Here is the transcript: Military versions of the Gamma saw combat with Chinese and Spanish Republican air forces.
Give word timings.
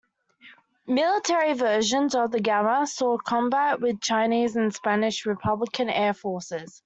Military 0.87 1.53
versions 1.53 2.15
of 2.15 2.31
the 2.31 2.39
Gamma 2.39 2.87
saw 2.87 3.19
combat 3.19 3.79
with 3.79 4.01
Chinese 4.01 4.55
and 4.55 4.73
Spanish 4.73 5.27
Republican 5.27 5.91
air 5.91 6.15
forces. 6.15 6.79